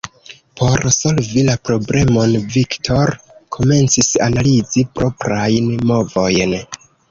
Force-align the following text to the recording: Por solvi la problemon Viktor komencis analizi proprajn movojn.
Por 0.59 0.85
solvi 0.95 1.43
la 1.49 1.57
problemon 1.69 2.33
Viktor 2.55 3.13
komencis 3.57 4.11
analizi 4.31 4.87
proprajn 4.99 5.71
movojn. 5.95 6.61